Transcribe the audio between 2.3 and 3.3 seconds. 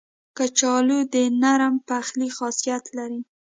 خاصیت لري